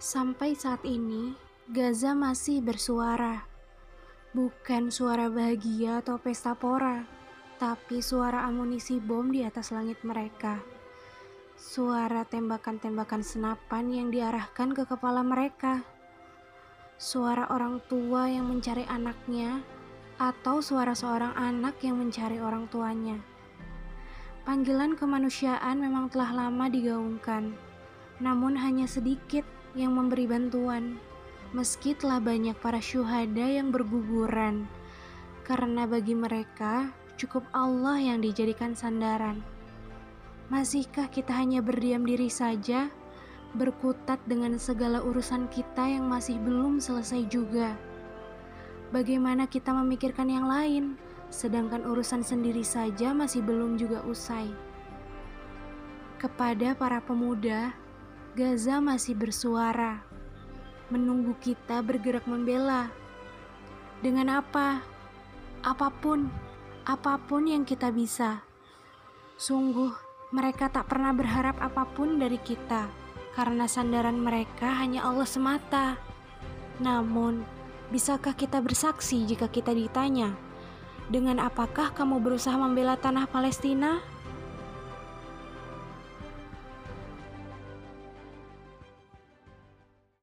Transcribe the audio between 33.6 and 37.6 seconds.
berguguran, karena bagi mereka cukup